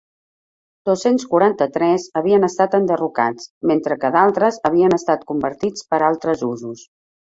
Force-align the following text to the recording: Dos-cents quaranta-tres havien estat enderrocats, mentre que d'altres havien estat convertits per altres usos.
Dos-cents 0.89 1.25
quaranta-tres 1.33 2.07
havien 2.21 2.47
estat 2.49 2.77
enderrocats, 2.79 3.49
mentre 3.73 3.99
que 4.05 4.11
d'altres 4.17 4.61
havien 4.71 4.97
estat 4.99 5.27
convertits 5.33 5.87
per 5.93 6.01
altres 6.09 6.47
usos. 6.49 6.83